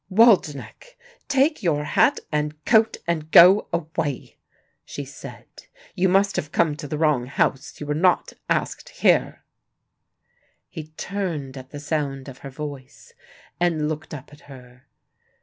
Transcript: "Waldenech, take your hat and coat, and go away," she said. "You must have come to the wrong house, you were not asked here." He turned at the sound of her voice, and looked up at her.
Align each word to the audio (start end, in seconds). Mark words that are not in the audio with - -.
"Waldenech, 0.09 0.97
take 1.27 1.61
your 1.61 1.83
hat 1.83 2.19
and 2.31 2.65
coat, 2.65 2.97
and 3.05 3.29
go 3.29 3.67
away," 3.71 4.39
she 4.83 5.05
said. 5.05 5.45
"You 5.93 6.09
must 6.09 6.35
have 6.37 6.51
come 6.51 6.75
to 6.77 6.87
the 6.87 6.97
wrong 6.97 7.27
house, 7.27 7.79
you 7.79 7.85
were 7.85 7.93
not 7.93 8.33
asked 8.49 8.89
here." 8.89 9.43
He 10.69 10.87
turned 10.87 11.55
at 11.55 11.69
the 11.69 11.79
sound 11.79 12.27
of 12.27 12.39
her 12.39 12.49
voice, 12.49 13.13
and 13.59 13.87
looked 13.87 14.11
up 14.11 14.33
at 14.33 14.41
her. 14.49 14.87